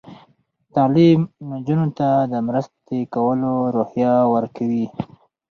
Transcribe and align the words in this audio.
تعلیم 0.75 1.19
نجونو 1.49 1.87
ته 1.97 2.09
د 2.31 2.33
مرستې 2.47 2.99
کولو 3.13 3.53
روحیه 3.75 4.13
ورکوي. 4.33 4.85